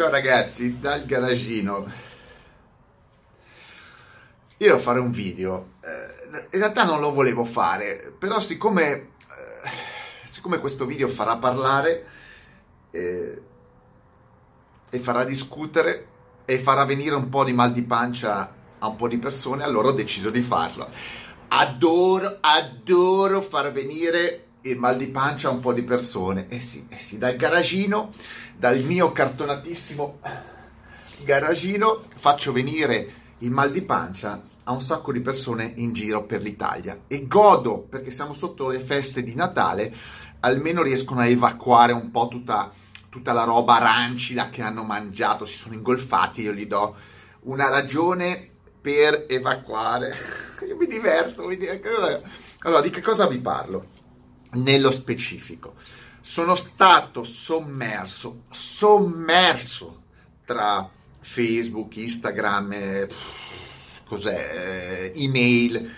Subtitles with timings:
[0.00, 1.86] Ciao ragazzi, dal garagino.
[4.56, 5.72] Io devo fare un video.
[5.82, 9.70] Eh, in realtà non lo volevo fare, però siccome, eh,
[10.24, 12.06] siccome questo video farà parlare
[12.92, 13.42] eh,
[14.88, 16.06] e farà discutere
[16.46, 19.88] e farà venire un po' di mal di pancia a un po' di persone, allora
[19.88, 20.88] ho deciso di farlo.
[21.48, 26.46] Adoro, adoro far venire il mal di pancia a un po' di persone.
[26.48, 28.12] Eh sì, eh sì, dal garagino,
[28.56, 30.18] dal mio cartonatissimo
[31.24, 36.42] garagino, faccio venire il mal di pancia a un sacco di persone in giro per
[36.42, 39.92] l'Italia e godo perché siamo sotto le feste di Natale,
[40.40, 42.70] almeno riescono a evacuare un po' tutta,
[43.08, 46.96] tutta la roba arancida che hanno mangiato, si sono ingolfati, io gli do
[47.42, 48.48] una ragione
[48.80, 50.14] per evacuare.
[50.66, 52.22] Io mi diverto, mi diverto.
[52.60, 53.86] Allora, di che cosa vi parlo?
[54.52, 55.74] Nello specifico.
[56.20, 60.02] Sono stato sommerso, sommerso
[60.44, 60.88] tra
[61.20, 63.08] Facebook, Instagram, eh,
[64.06, 65.94] cos'è, eh, email,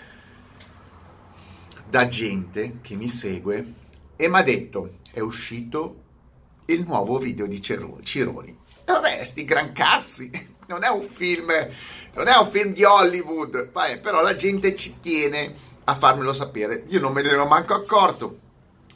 [1.89, 3.73] da gente che mi segue
[4.15, 6.01] e mi ha detto è uscito
[6.65, 8.57] il nuovo video di Cironi.
[8.85, 10.31] E vabbè, sti gran cazzi,
[10.67, 11.51] non è un film,
[12.13, 16.85] non è un film di Hollywood, vabbè, però la gente ci tiene a farmelo sapere.
[16.87, 18.39] Io non me ne ero manco accorto,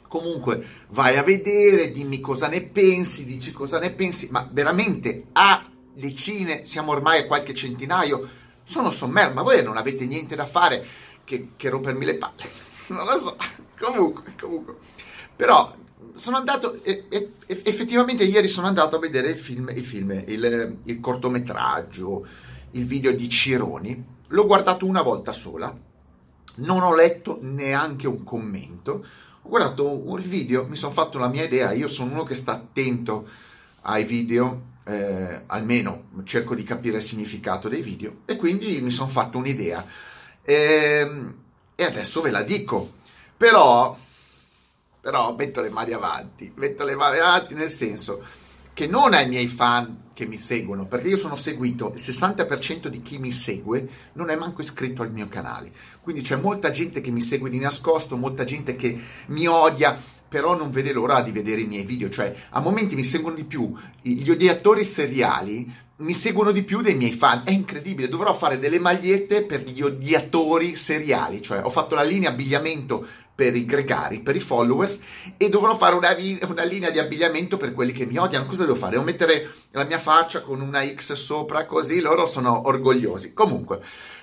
[0.08, 5.68] Comunque vai a vedere, dimmi cosa ne pensi, dici cosa ne pensi, ma veramente a
[5.92, 8.28] decine, siamo ormai a qualche centinaio,
[8.64, 10.84] sono sommerso, ma voi non avete niente da fare
[11.24, 12.66] che, che rompermi le palle.
[12.88, 13.36] Non lo so,
[13.78, 14.76] comunque, comunque.
[15.36, 15.74] Però
[16.14, 20.78] sono andato, e, e, effettivamente ieri sono andato a vedere il film, il, film il,
[20.84, 22.26] il cortometraggio,
[22.72, 25.76] il video di Cironi, l'ho guardato una volta sola,
[26.56, 29.04] non ho letto neanche un commento,
[29.48, 32.52] ho guardato il video, mi sono fatto la mia idea, io sono uno che sta
[32.52, 33.26] attento
[33.82, 39.08] ai video, eh, almeno cerco di capire il significato dei video e quindi mi sono
[39.08, 39.86] fatto un'idea.
[40.42, 41.34] E, ehm,
[41.74, 42.92] e adesso ve la dico,
[43.38, 43.96] però,
[45.00, 48.22] però metto le mani avanti, metto le mani avanti nel senso
[48.78, 53.02] che non ai miei fan che mi seguono, perché io sono seguito, il 60% di
[53.02, 55.72] chi mi segue non è manco iscritto al mio canale.
[56.00, 58.96] Quindi c'è molta gente che mi segue di nascosto, molta gente che
[59.26, 63.02] mi odia, però non vede l'ora di vedere i miei video, cioè a momenti mi
[63.02, 67.42] seguono di più gli odiatori seriali mi seguono di più dei miei fan.
[67.44, 72.30] È incredibile, dovrò fare delle magliette per gli odiatori seriali, cioè ho fatto la linea
[72.30, 73.04] abbigliamento
[73.38, 74.98] per i gregari, per i followers
[75.36, 76.16] e dovrò fare una,
[76.48, 78.46] una, linea di abbigliamento per quelli che mi odiano.
[78.46, 78.94] Cosa devo fare?
[78.94, 83.34] Devo mettere la mia faccia con una X sopra così loro sono orgogliosi.
[83.34, 83.80] Comunque,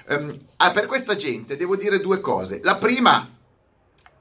[0.10, 2.60] um, ah, per questa gente devo dire due cose.
[2.62, 3.26] La prima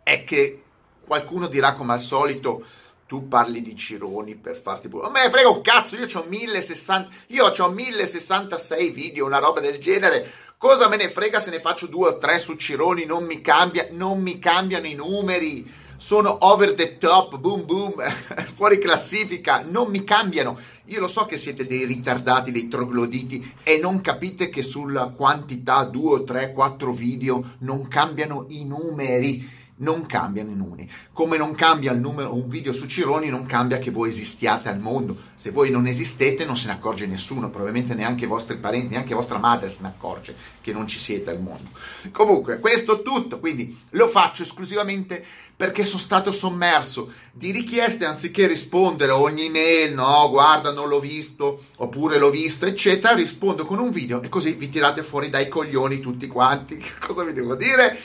[0.04, 0.62] è che
[1.04, 2.64] qualcuno dirà come al solito
[3.08, 5.08] tu parli di Cironi per farti pure.
[5.08, 9.78] Ma me frega un cazzo, io ho 1060, io ho 1066 video, una roba del
[9.78, 10.30] genere.
[10.64, 13.04] Cosa me ne frega se ne faccio due o tre su Cironi?
[13.04, 15.70] Non mi cambia, non mi cambiano i numeri.
[15.96, 18.02] Sono over the top, boom boom,
[18.54, 20.58] fuori classifica, non mi cambiano.
[20.86, 25.84] Io lo so che siete dei ritardati, dei trogloditi e non capite che sulla quantità
[25.84, 29.46] due, tre, quattro video non cambiano i numeri
[29.76, 30.90] non cambiano i numeri.
[31.12, 34.78] Come non cambia il numero, un video su Cironi, non cambia che voi esistiate al
[34.78, 35.16] mondo.
[35.34, 39.14] Se voi non esistete, non se ne accorge nessuno, probabilmente neanche i vostri parenti, neanche
[39.14, 41.70] vostra madre se ne accorge che non ci siete al mondo.
[42.12, 45.24] Comunque, questo è tutto, quindi lo faccio esclusivamente
[45.56, 51.00] perché sono stato sommerso di richieste anziché rispondere a ogni email, no, guarda, non l'ho
[51.00, 55.48] visto, oppure l'ho visto, eccetera, rispondo con un video e così vi tirate fuori dai
[55.48, 56.82] coglioni tutti quanti.
[57.00, 57.96] Cosa vi devo dire?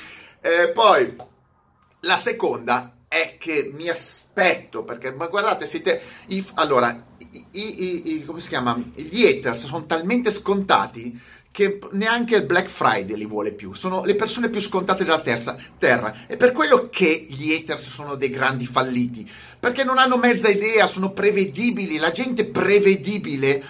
[0.42, 1.16] Eh, poi
[2.02, 6.02] la seconda è che mi aspetto, perché ma guardate, siete...
[6.28, 8.82] I, allora, i, i, i, come si chiama?
[8.94, 11.20] Gli haters sono talmente scontati
[11.52, 13.74] che neanche il Black Friday li vuole più.
[13.74, 16.26] Sono le persone più scontate della terza, terra.
[16.28, 19.30] È per quello che gli haters sono dei grandi falliti,
[19.60, 21.98] perché non hanno mezza idea, sono prevedibili.
[21.98, 23.64] La gente prevedibile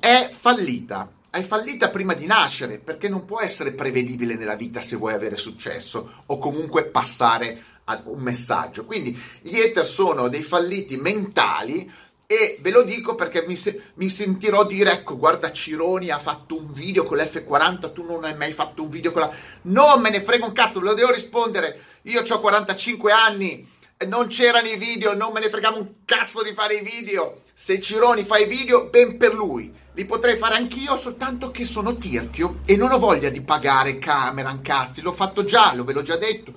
[0.00, 4.96] è fallita hai fallita prima di nascere, perché non può essere prevedibile nella vita se
[4.96, 7.62] vuoi avere successo o comunque passare
[8.04, 8.84] un messaggio.
[8.84, 11.90] Quindi gli hater sono dei falliti mentali
[12.26, 16.58] e ve lo dico perché mi, se- mi, sentirò dire ecco guarda Cironi ha fatto
[16.58, 19.30] un video con l'F40 tu non hai mai fatto un video con la
[19.62, 21.80] non me ne frega un cazzo ve lo devo rispondere.
[22.02, 23.74] Io ho 45 anni
[24.08, 27.42] non c'erano i video non me ne fregavo un cazzo di fare i video.
[27.54, 29.72] Se Cironi fa i video ben per lui.
[29.92, 34.58] Li potrei fare anch'io soltanto che sono tirchio e non ho voglia di pagare camera
[34.60, 36.52] cazzi l'ho fatto già lo ve l'ho già detto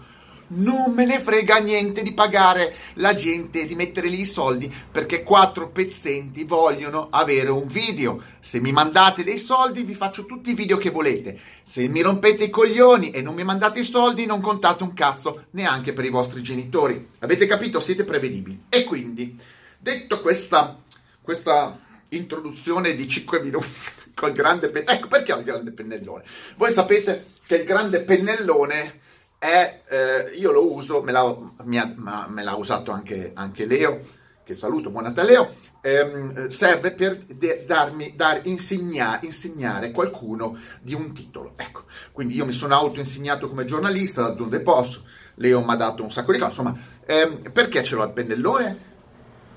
[0.50, 5.24] non me ne frega niente di pagare la gente, di mettere lì i soldi, perché
[5.24, 8.22] quattro pezzenti vogliono avere un video.
[8.40, 11.40] Se mi mandate dei soldi, vi faccio tutti i video che volete.
[11.64, 15.46] Se mi rompete i coglioni e non mi mandate i soldi, non contate un cazzo
[15.52, 17.10] neanche per i vostri genitori.
[17.20, 17.80] Avete capito?
[17.80, 18.64] Siete prevedibili.
[18.70, 19.38] E quindi,
[19.78, 20.78] detto questa,
[21.22, 21.78] questa
[22.10, 23.68] introduzione di 5 minuti
[24.16, 26.24] col grande pennellone, ecco perché ho il grande pennellone.
[26.56, 28.99] Voi sapete che il grande pennellone
[29.40, 34.00] è, eh, io lo uso, me l'ha, ha, me l'ha usato anche, anche, Leo,
[34.44, 40.94] che saluto, buon Natale Leo, ehm, serve per de, darmi, dar, insegna, insegnare qualcuno di
[40.94, 41.54] un titolo.
[41.56, 45.06] Ecco, quindi io mi sono auto-insegnato come giornalista, da dove posso,
[45.36, 48.88] Leo mi ha dato un sacco di cose, insomma, ehm, perché ce l'ho al pennellone?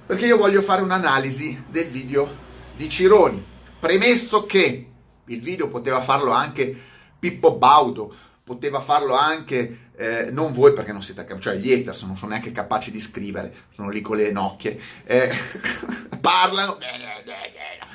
[0.06, 2.28] Perché io voglio fare un'analisi del video
[2.76, 3.44] di Cironi,
[3.80, 4.86] premesso che
[5.24, 6.76] il video poteva farlo anche
[7.18, 12.02] Pippo Baudo, poteva farlo anche, eh, non voi perché non siete capaci, cioè gli haters
[12.02, 15.30] non sono neanche capaci di scrivere, sono lì con le nocchie, eh,
[16.20, 16.78] parlano,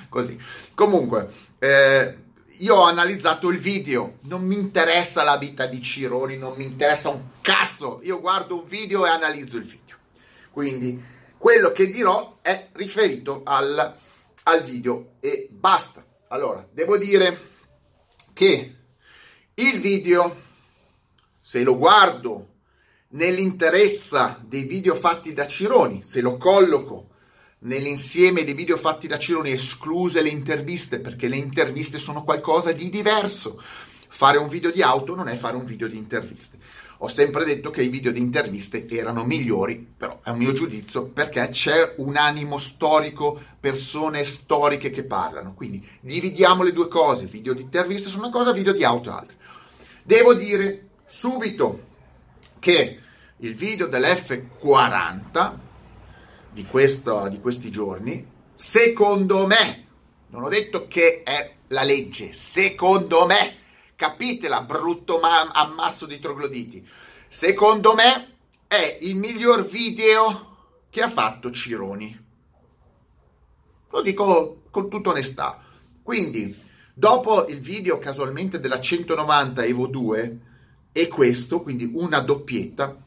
[0.10, 0.40] così.
[0.74, 1.30] Comunque,
[1.60, 2.18] eh,
[2.60, 7.10] io ho analizzato il video, non mi interessa la vita di Cironi, non mi interessa
[7.10, 9.96] un cazzo, io guardo un video e analizzo il video.
[10.52, 11.04] Quindi
[11.38, 13.96] quello che dirò è riferito al,
[14.44, 16.04] al video e basta.
[16.30, 17.40] Allora, devo dire
[18.34, 18.77] che
[19.60, 20.36] il video,
[21.40, 22.50] se lo guardo
[23.10, 27.10] nell'interezza dei video fatti da Cironi, se lo colloco
[27.60, 32.92] nell'insieme dei video fatti da Cironi, escluse le interviste, perché le interviste sono qualcosa di
[32.92, 33.60] diverso.
[34.10, 36.60] Fare un video di auto non è fare un video di interviste.
[37.00, 41.08] Ho sempre detto che i video di interviste erano migliori, però è un mio giudizio
[41.08, 45.54] perché c'è un animo storico, persone storiche che parlano.
[45.56, 49.14] Quindi dividiamo le due cose, video di interviste sono una cosa, video di auto è
[49.14, 49.36] altra.
[50.08, 51.86] Devo dire subito
[52.60, 53.00] che
[53.36, 55.54] il video dell'F40
[56.54, 58.26] di, questo, di questi giorni,
[58.56, 59.86] secondo me,
[60.28, 63.54] non ho detto che è la legge, secondo me,
[63.98, 66.88] capitela, brutto ma- ammasso di trogloditi,
[67.28, 72.26] secondo me è il miglior video che ha fatto Cironi.
[73.90, 75.62] Lo dico con tutta onestà.
[76.02, 76.58] Quindi,
[77.00, 80.40] Dopo il video casualmente della 190 Evo 2
[80.92, 82.98] e questo, quindi una doppietta,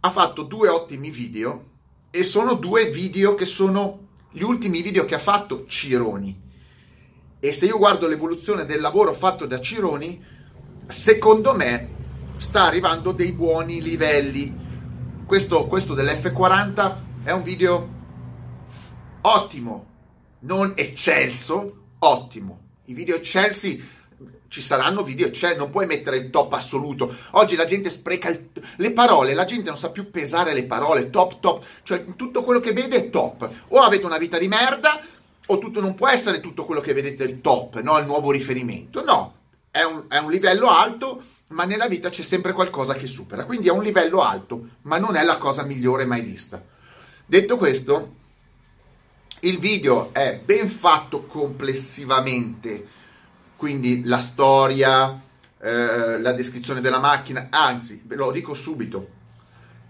[0.00, 1.70] ha fatto due ottimi video
[2.10, 6.42] e sono due video che sono gli ultimi video che ha fatto Cironi.
[7.40, 10.22] E se io guardo l'evoluzione del lavoro fatto da Cironi,
[10.88, 11.88] secondo me
[12.36, 14.54] sta arrivando dei buoni livelli.
[15.24, 17.88] Questo, questo dell'F40 è un video
[19.22, 19.86] ottimo,
[20.40, 23.78] non eccelso, ottimo i video Chelsea
[24.52, 27.14] ci saranno video Chelsea, non puoi mettere il top assoluto.
[27.30, 31.08] Oggi la gente spreca il, le parole, la gente non sa più pesare le parole,
[31.08, 33.48] top top, cioè tutto quello che vede è top.
[33.68, 35.00] O avete una vita di merda
[35.46, 37.98] o tutto non può essere tutto quello che vedete il top, no?
[37.98, 39.02] il nuovo riferimento.
[39.02, 39.34] No,
[39.70, 43.46] è un, è un livello alto, ma nella vita c'è sempre qualcosa che supera.
[43.46, 46.62] Quindi è un livello alto, ma non è la cosa migliore mai vista.
[47.24, 48.16] Detto questo,
[49.44, 52.86] il video è ben fatto complessivamente,
[53.56, 55.20] quindi la storia,
[55.58, 59.08] eh, la descrizione della macchina, anzi, ve lo dico subito,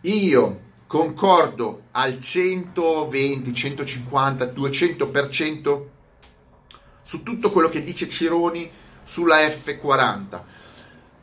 [0.02, 5.86] io concordo al 120, 150, 200%
[7.02, 8.70] su tutto quello che dice Cironi
[9.02, 10.42] sulla F40.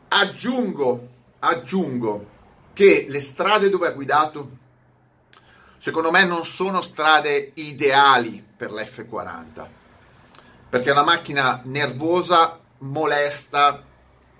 [0.06, 1.08] Aggiungo,
[1.40, 2.28] aggiungo
[2.74, 4.58] che le strade dove ha guidato
[5.80, 9.66] secondo me non sono strade ideali per l'F40,
[10.68, 13.82] perché è una macchina nervosa, molesta,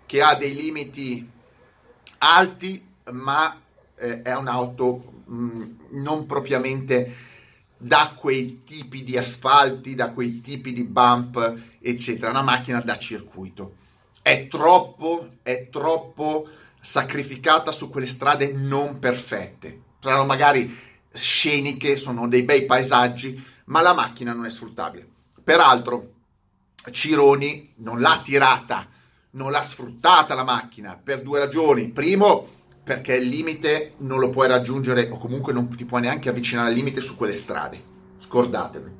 [0.04, 1.26] che ha dei limiti
[2.18, 3.59] alti, ma
[3.94, 7.16] eh, è un'auto mh, mm, non propriamente
[7.78, 13.76] da quei tipi di asfalti, da quei tipi di bump, eccetera, una macchina da circuito.
[14.20, 16.47] È troppo, è troppo
[16.82, 19.88] sacrificata su quelle strade non perfette.
[20.00, 25.09] Saranno magari sceniche, sono dei bei paesaggi, ma la macchina non è sfruttabile.
[25.43, 26.12] Peraltro,
[26.90, 28.88] Cironi non l'ha tirata,
[29.33, 31.88] non l'ha sfruttata la macchina per due ragioni.
[31.88, 32.49] Primo,
[32.83, 36.75] perché il limite non lo puoi raggiungere o comunque non ti puoi neanche avvicinare al
[36.75, 37.83] limite su quelle strade.
[38.19, 38.99] Scordatevi.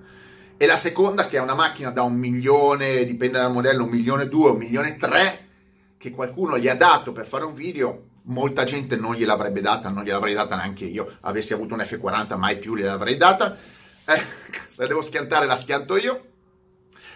[0.57, 4.25] E la seconda, che è una macchina da un milione, dipende dal modello, un milione
[4.25, 5.49] e due, un milione e tre,
[5.97, 10.05] che qualcuno gli ha dato per fare un video molta gente non gliel'avrebbe data, non
[10.05, 13.57] gliel'avrei data neanche io, avessi avuto un F40 mai più gliel'avrei data,
[14.05, 14.23] eh,
[14.69, 16.25] se devo schiantare la schianto io,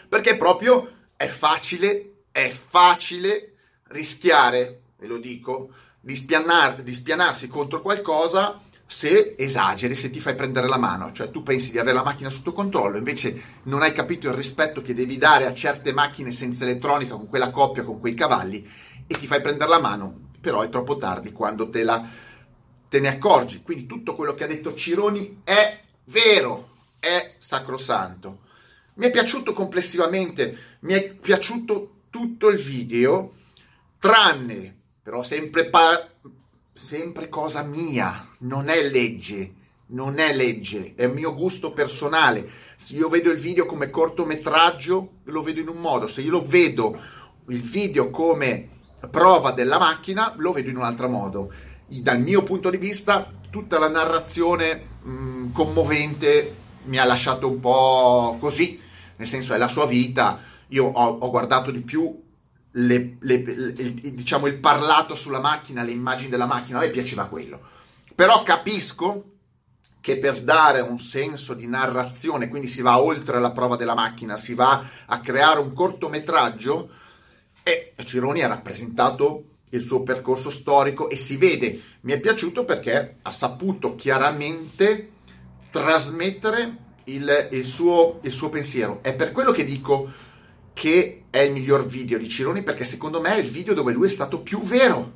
[0.08, 3.54] perché proprio è facile, è facile
[3.88, 10.34] rischiare, ve lo dico, di, spianar, di spianarsi contro qualcosa se esageri, se ti fai
[10.34, 13.92] prendere la mano, cioè tu pensi di avere la macchina sotto controllo, invece non hai
[13.92, 17.98] capito il rispetto che devi dare a certe macchine senza elettronica, con quella coppia, con
[17.98, 18.68] quei cavalli,
[19.06, 22.06] e ti fai prendere la mano, però è troppo tardi quando te, la,
[22.86, 23.62] te ne accorgi.
[23.62, 26.68] Quindi tutto quello che ha detto Cironi è vero,
[27.00, 28.40] è sacrosanto.
[28.96, 33.32] Mi è piaciuto complessivamente, mi è piaciuto tutto il video,
[33.98, 36.08] tranne però sempre, pa-
[36.72, 39.52] sempre cosa mia, non è legge,
[39.88, 42.48] non è legge, è mio gusto personale.
[42.76, 46.42] Se io vedo il video come cortometraggio, lo vedo in un modo, se io lo
[46.42, 46.98] vedo
[47.48, 48.70] il video come
[49.10, 51.52] prova della macchina, lo vedo in un altro modo.
[51.86, 58.36] Dal mio punto di vista, tutta la narrazione mh, commovente mi ha lasciato un po'
[58.40, 58.80] così,
[59.16, 60.40] nel senso è la sua vita.
[60.68, 62.20] Io ho, ho guardato di più
[62.72, 67.26] le, le, il, diciamo, il parlato sulla macchina, le immagini della macchina, a me piaceva
[67.26, 67.60] quello.
[68.14, 69.30] Però capisco
[70.00, 74.36] che per dare un senso di narrazione, quindi si va oltre la prova della macchina,
[74.36, 76.90] si va a creare un cortometraggio,
[77.64, 83.16] e Cironi ha rappresentato il suo percorso storico e si vede, mi è piaciuto perché
[83.22, 85.10] ha saputo chiaramente
[85.70, 89.00] trasmettere il, il, suo, il suo pensiero.
[89.02, 90.12] È per quello che dico
[90.72, 94.06] che è il miglior video di Cironi perché secondo me è il video dove lui
[94.06, 95.12] è stato più vero,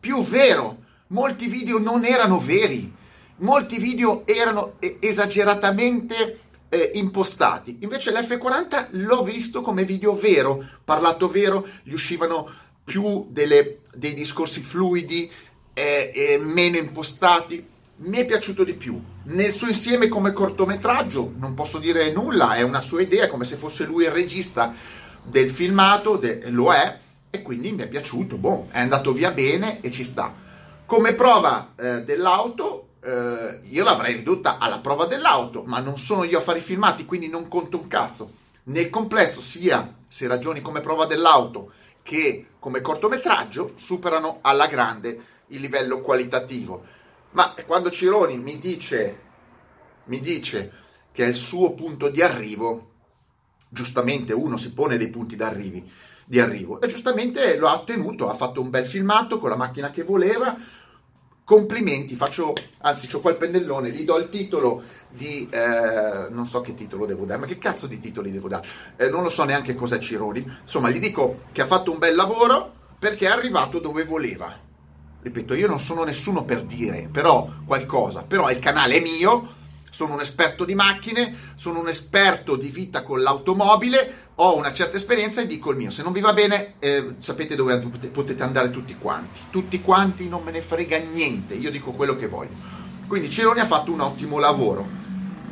[0.00, 0.86] più vero.
[1.08, 2.94] Molti video non erano veri,
[3.38, 7.78] molti video erano esageratamente eh, impostati.
[7.80, 12.48] Invece l'F40 l'ho visto come video vero, parlato vero, gli uscivano
[12.84, 15.30] più delle, dei discorsi fluidi,
[15.74, 17.66] eh, eh, meno impostati.
[18.00, 19.00] Mi è piaciuto di più.
[19.24, 23.56] Nel suo insieme come cortometraggio non posso dire nulla, è una sua idea, come se
[23.56, 24.72] fosse lui il regista
[25.22, 26.98] del filmato, de, lo è,
[27.30, 30.34] e quindi mi è piaciuto, boh, è andato via bene e ci sta.
[30.86, 36.38] Come prova eh, dell'auto, eh, io l'avrei ridotta alla prova dell'auto, ma non sono io
[36.38, 38.32] a fare i filmati, quindi non conto un cazzo.
[38.64, 45.60] Nel complesso, sia se ragioni come prova dell'auto che come cortometraggio, superano alla grande il
[45.60, 46.84] livello qualitativo.
[47.30, 49.18] Ma quando Cironi mi dice,
[50.04, 50.72] mi dice
[51.12, 52.90] che è il suo punto di arrivo,
[53.68, 55.90] giustamente uno si pone dei punti d'arrivi,
[56.24, 59.90] di arrivo e giustamente lo ha ottenuto, ha fatto un bel filmato con la macchina
[59.90, 60.56] che voleva.
[61.48, 62.52] Complimenti, faccio,
[62.82, 67.06] anzi, ho qua il pennellone, gli do il titolo di, eh, non so che titolo
[67.06, 68.68] devo dare, ma che cazzo di titoli devo dare?
[68.96, 72.14] Eh, non lo so neanche cos'è Cironi, insomma, gli dico che ha fatto un bel
[72.14, 74.54] lavoro perché è arrivato dove voleva.
[75.22, 79.54] Ripeto, io non sono nessuno per dire, però qualcosa, però il canale è mio,
[79.88, 84.96] sono un esperto di macchine, sono un esperto di vita con l'automobile, ho una certa
[84.96, 85.90] esperienza e dico il mio.
[85.90, 87.78] Se non vi va bene, eh, sapete dove
[88.12, 89.40] potete andare tutti quanti.
[89.50, 92.52] Tutti quanti non me ne frega niente, io dico quello che voglio.
[93.06, 94.86] Quindi Cironi ha fatto un ottimo lavoro.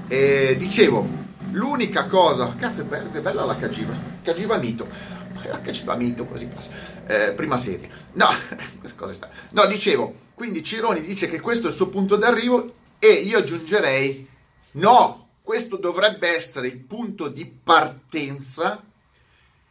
[0.07, 1.05] E, dicevo,
[1.51, 2.55] l'unica cosa...
[2.57, 3.95] Cazzo, è bella, è bella la Cagiva.
[4.23, 5.15] Cagiva Mito.
[5.47, 6.71] La Cagiva Mito, così passa.
[7.07, 7.89] Eh, prima serie.
[8.15, 8.27] No,
[8.97, 9.29] cose sta.
[9.51, 14.27] No, dicevo, quindi Cironi dice che questo è il suo punto d'arrivo e io aggiungerei,
[14.73, 18.83] no, questo dovrebbe essere il punto di partenza,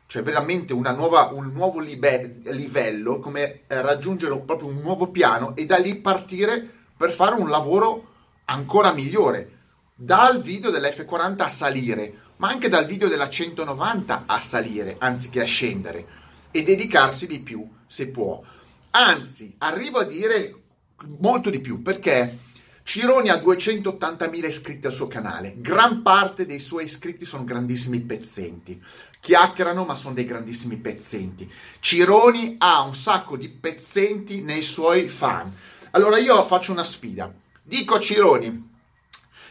[0.08, 5.75] cioè veramente nuova, un nuovo libe- livello, come raggiungere proprio un nuovo piano e da
[5.75, 6.65] lì partire
[6.96, 8.13] per fare un lavoro
[8.46, 9.51] ancora migliore.
[9.94, 15.46] Dal video dell'F40 a salire, ma anche dal video della 190 a salire, anziché a
[15.46, 16.05] scendere,
[16.51, 18.41] e dedicarsi di più se può.
[18.91, 20.55] Anzi, arrivo a dire
[21.20, 22.38] molto di più perché
[22.88, 28.80] Cironi ha 280.000 iscritti al suo canale, gran parte dei suoi iscritti sono grandissimi pezzenti,
[29.20, 31.51] chiacchierano ma sono dei grandissimi pezzenti.
[31.80, 35.51] Cironi ha un sacco di pezzenti nei suoi fan.
[35.92, 38.70] Allora io faccio una sfida, dico a Cironi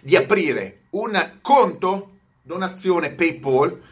[0.01, 3.83] di aprire un conto, donazione PayPal,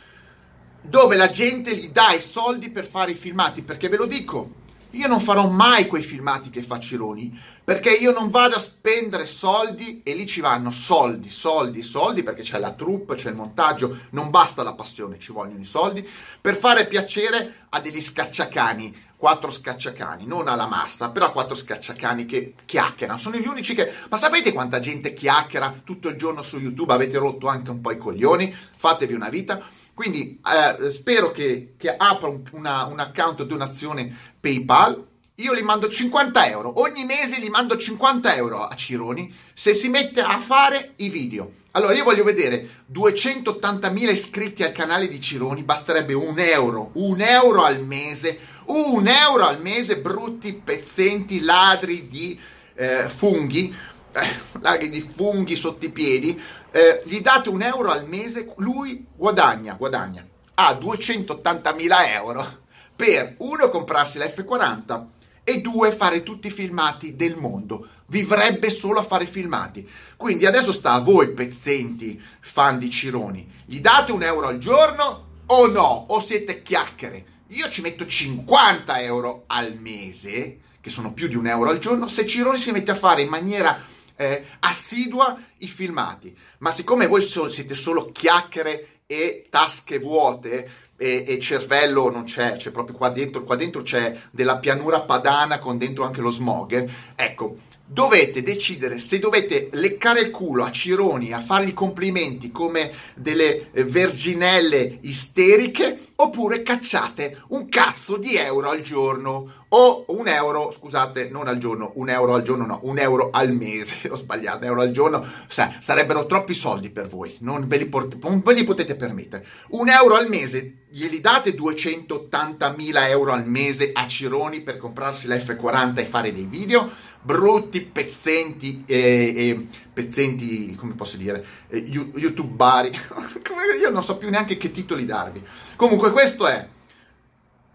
[0.82, 4.62] dove la gente gli dà i soldi per fare i filmati, perché ve lo dico,
[4.92, 9.26] io non farò mai quei filmati che fa Cironi perché io non vado a spendere
[9.26, 13.99] soldi e lì ci vanno soldi, soldi, soldi perché c'è la troupe, c'è il montaggio,
[14.11, 16.06] non basta la passione, ci vogliono i soldi
[16.40, 22.54] per fare piacere a degli scacciacani, quattro scacciacani, non alla massa, però quattro scacciacani che
[22.64, 23.18] chiacchierano.
[23.18, 23.92] Sono gli unici che...
[24.11, 26.92] Ma sapete quanta gente chiacchiera tutto il giorno su YouTube?
[26.92, 28.52] Avete rotto anche un po' i coglioni?
[28.75, 29.62] Fatevi una vita.
[29.94, 35.06] Quindi eh, spero che, che apra un, una, un account donazione PayPal,
[35.37, 39.88] io gli mando 50 euro, ogni mese gli mando 50 euro a Cironi se si
[39.88, 41.61] mette a fare i video.
[41.72, 47.64] Allora io voglio vedere 280.000 iscritti al canale di Cironi, basterebbe un euro, un euro
[47.64, 52.38] al mese, Un euro al mese, brutti, pezzenti, ladri di
[52.75, 53.75] eh, funghi,
[54.12, 54.20] eh,
[54.61, 56.40] ladri di funghi sotto i piedi,
[56.72, 62.60] eh, gli date un euro al mese, lui guadagna, guadagna, ha 280.000 euro
[62.96, 65.06] per uno comprarsi la F40
[65.44, 67.88] e due fare tutti i filmati del mondo.
[68.06, 69.88] Vivrebbe solo a fare filmati.
[70.16, 73.50] Quindi adesso sta a voi, pezzenti, fan di Cironi.
[73.66, 76.06] Gli date un euro al giorno o no?
[76.08, 77.24] O siete chiacchiere?
[77.48, 82.08] Io ci metto 50 euro al mese, che sono più di un euro al giorno,
[82.08, 83.78] se Cironi si mette a fare in maniera
[84.22, 86.36] eh, assidua i filmati.
[86.58, 92.56] Ma siccome voi so- siete solo chiacchiere e tasche vuote, e, e, cervello non c'è,
[92.56, 96.88] c'è proprio qua dentro, qua dentro c'è della pianura padana con dentro anche lo smog.
[97.16, 103.70] Ecco, dovete decidere se dovete leccare il culo a Cironi, a fargli complimenti come delle
[103.72, 111.30] eh, verginelle isteriche, oppure cacciate un cazzo di euro al giorno o un euro, scusate,
[111.30, 114.64] non al giorno, un euro al giorno no, un euro al mese, ho sbagliato, un
[114.64, 118.52] euro al giorno, sa, sarebbero troppi soldi per voi, non ve, li pot- non ve
[118.52, 119.46] li potete permettere.
[119.70, 125.36] Un euro al mese, glieli date 280.000 euro al mese a Cironi per comprarsi la
[125.36, 126.90] F40 e fare dei video?
[127.24, 132.90] brutti pezzenti, eh, eh, pezzenti, come posso dire, eh, youtubari,
[133.80, 135.42] io non so più neanche che titoli darvi.
[135.76, 136.69] Comunque questo è,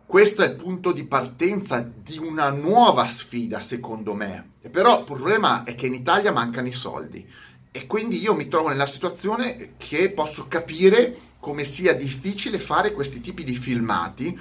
[0.06, 4.52] questo è il punto di partenza di una nuova sfida, secondo me.
[4.72, 7.28] Però il problema è che in Italia mancano i soldi
[7.72, 13.22] e quindi io mi trovo nella situazione che posso capire come sia difficile fare questi
[13.22, 14.40] tipi di filmati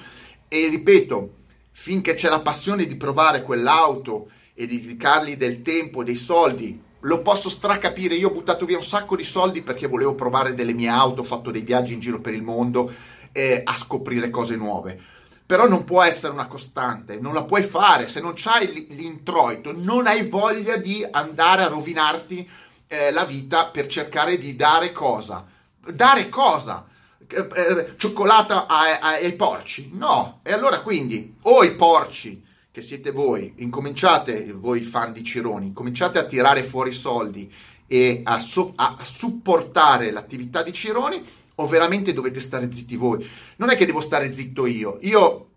[0.48, 1.34] e ripeto,
[1.72, 7.48] finché c'è la passione di provare quell'auto e dedicargli del tempo, dei soldi, lo posso
[7.48, 8.14] stracapire.
[8.14, 11.24] Io ho buttato via un sacco di soldi perché volevo provare delle mie auto, ho
[11.24, 12.92] fatto dei viaggi in giro per il mondo
[13.36, 14.98] eh, a scoprire cose nuove.
[15.44, 18.08] Però non può essere una costante, non la puoi fare.
[18.08, 22.48] Se non c'hai l'introito, non hai voglia di andare a rovinarti
[22.88, 25.46] eh, la vita per cercare di dare cosa.
[25.86, 26.86] Dare cosa?
[27.28, 29.90] Eh, eh cioccolata ai, porci?
[29.92, 30.40] No.
[30.42, 36.18] E allora quindi, o i porci che siete voi, incominciate, voi fan di Cironi, cominciate
[36.18, 37.52] a tirare fuori soldi
[37.86, 41.22] e a, so, a supportare l'attività di Cironi
[41.56, 43.26] o veramente dovete stare zitti voi?
[43.56, 44.98] Non è che devo stare zitto io.
[45.02, 45.48] Io,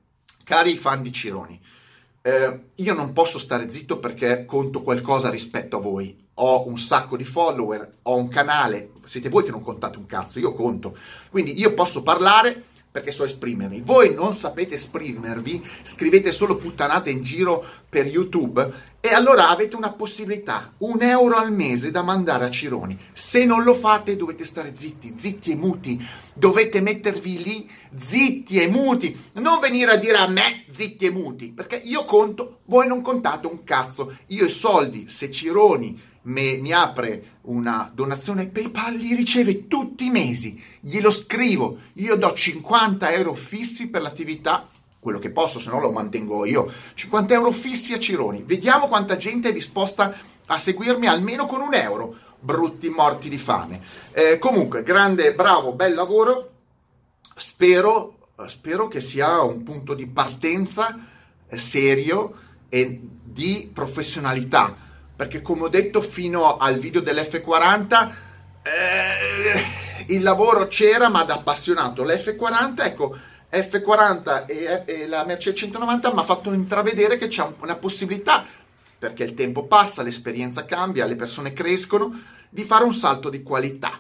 [0.44, 1.60] cari fan di Cironi,
[2.22, 6.16] eh, io non posso stare zitto perché conto qualcosa rispetto a voi.
[6.36, 10.40] Ho un sacco di follower, ho un canale, siete voi che non contate un cazzo,
[10.40, 10.98] io conto.
[11.30, 13.82] Quindi io posso parlare perché so esprimermi.
[13.82, 19.92] Voi non sapete esprimervi, scrivete solo puttanate in giro per YouTube e allora avete una
[19.92, 22.98] possibilità, un euro al mese da mandare a Cironi.
[23.14, 28.68] Se non lo fate dovete stare zitti, zitti e muti, dovete mettervi lì zitti e
[28.68, 33.02] muti, non venire a dire a me zitti e muti, perché io conto, voi non
[33.02, 39.16] contate un cazzo, io i soldi, se Cironi me, mi apre una donazione PayPal, li
[39.16, 44.68] riceve tutti i mesi, glielo scrivo, io do 50 euro fissi per l'attività,
[45.00, 49.16] quello che posso, se no lo mantengo io, 50 euro fissi a Cironi, vediamo quanta
[49.16, 50.14] gente è disposta
[50.46, 53.82] a seguirmi almeno con un euro, brutti morti di fame.
[54.12, 56.52] Eh, comunque, grande, bravo, bel lavoro,
[57.36, 60.98] spero, spero che sia un punto di partenza
[61.48, 62.34] eh, serio
[62.68, 64.88] e di professionalità
[65.20, 68.12] perché come ho detto fino al video dell'F40
[68.62, 73.18] eh, il lavoro c'era ma da appassionato l'F40 ecco
[73.52, 78.46] F40 e, e la Mercedes 190 mi ha fatto intravedere che c'è una possibilità
[78.98, 82.18] perché il tempo passa, l'esperienza cambia, le persone crescono,
[82.50, 84.00] di fare un salto di qualità.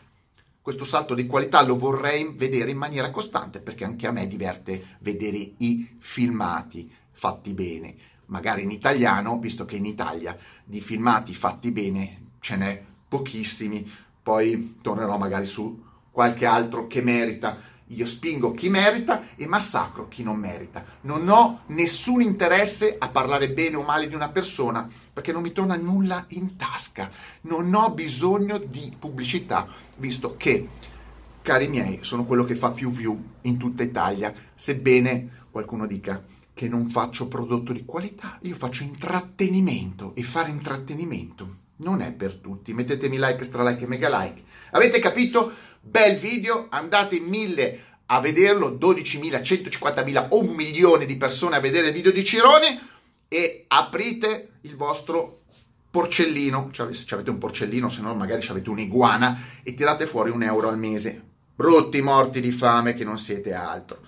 [0.62, 4.95] Questo salto di qualità lo vorrei vedere in maniera costante perché anche a me diverte
[4.99, 7.95] vedere i filmati fatti bene
[8.29, 13.89] magari in italiano, visto che in Italia di filmati fatti bene ce n'è pochissimi,
[14.21, 17.67] poi tornerò magari su qualche altro che merita.
[17.91, 20.85] Io spingo chi merita e massacro chi non merita.
[21.01, 25.51] Non ho nessun interesse a parlare bene o male di una persona perché non mi
[25.51, 27.09] torna nulla in tasca.
[27.41, 30.67] Non ho bisogno di pubblicità, visto che,
[31.41, 36.23] cari miei, sono quello che fa più view in tutta Italia, sebbene qualcuno dica
[36.60, 42.36] che non faccio prodotto di qualità, io faccio intrattenimento e fare intrattenimento non è per
[42.36, 42.74] tutti.
[42.74, 44.43] Mettetemi like, stra like e mega like.
[44.72, 45.54] Avete capito?
[45.80, 51.62] Bel video, andate in mille a vederlo, 12.000, 150.000 o un milione di persone a
[51.62, 52.88] vedere il video di Cirone
[53.30, 55.43] e aprite il vostro
[55.89, 60.43] porcellino, cioè, se avete un porcellino, se no magari avete un'iguana e tirate fuori un
[60.43, 61.24] euro al mese.
[61.56, 64.02] Brutti morti di fame che non siete altro.